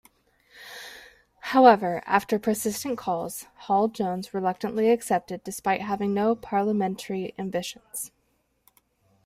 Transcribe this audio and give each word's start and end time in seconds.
However, 1.53 2.01
after 2.07 2.39
persistent 2.39 2.97
calls, 2.97 3.45
Hall-Jones 3.67 4.33
reluctantly 4.33 4.89
accepted 4.89 5.43
despite 5.43 5.81
having 5.81 6.11
no 6.11 6.33
parliamentary 6.33 7.35
ambitions. 7.37 8.09